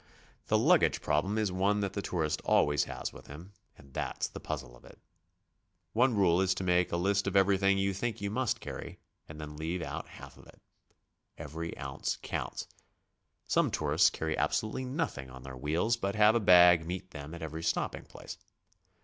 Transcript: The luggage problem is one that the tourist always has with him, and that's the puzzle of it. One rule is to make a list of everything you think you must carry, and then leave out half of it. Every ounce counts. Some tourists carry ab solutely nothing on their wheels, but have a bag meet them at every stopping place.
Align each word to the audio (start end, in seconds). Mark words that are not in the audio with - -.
The 0.47 0.57
luggage 0.57 0.99
problem 0.99 1.37
is 1.37 1.51
one 1.51 1.81
that 1.81 1.93
the 1.93 2.01
tourist 2.01 2.41
always 2.43 2.85
has 2.85 3.13
with 3.13 3.27
him, 3.27 3.53
and 3.77 3.93
that's 3.93 4.27
the 4.27 4.39
puzzle 4.39 4.75
of 4.75 4.83
it. 4.83 4.97
One 5.93 6.15
rule 6.15 6.41
is 6.41 6.55
to 6.55 6.63
make 6.63 6.91
a 6.91 6.97
list 6.97 7.27
of 7.27 7.35
everything 7.35 7.77
you 7.77 7.93
think 7.93 8.19
you 8.19 8.31
must 8.31 8.61
carry, 8.61 8.97
and 9.29 9.39
then 9.39 9.57
leave 9.57 9.83
out 9.83 10.07
half 10.07 10.37
of 10.37 10.47
it. 10.47 10.59
Every 11.37 11.77
ounce 11.77 12.17
counts. 12.23 12.65
Some 13.45 13.69
tourists 13.69 14.09
carry 14.09 14.35
ab 14.35 14.53
solutely 14.53 14.85
nothing 14.85 15.29
on 15.29 15.43
their 15.43 15.55
wheels, 15.55 15.97
but 15.97 16.15
have 16.15 16.33
a 16.33 16.39
bag 16.39 16.83
meet 16.83 17.11
them 17.11 17.35
at 17.35 17.43
every 17.43 17.61
stopping 17.61 18.05
place. 18.05 18.39